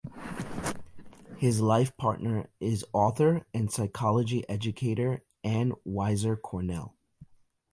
[1.37, 6.95] His life partner is author and psychology educator Ann Weiser Cornell.